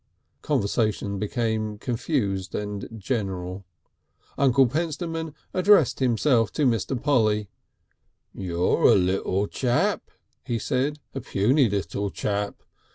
[0.41, 3.65] Conversation became confused and general.
[4.35, 6.99] Uncle Pentstemon addressed himself to Mr.
[6.99, 7.49] Polly.
[8.33, 10.09] "You're a little chap,"
[10.43, 12.63] he said, "a puny little chap.